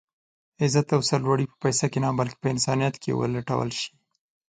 عزت 0.63 0.87
او 0.95 1.01
سر 1.09 1.19
لوړي 1.25 1.45
په 1.51 1.55
پيسه 1.63 1.85
کې 1.91 1.99
نه 2.05 2.09
بلکې 2.19 2.37
په 2.41 2.47
انسانيت 2.53 2.95
کې 3.03 3.11
ولټول 3.19 3.69
شي. 3.79 3.89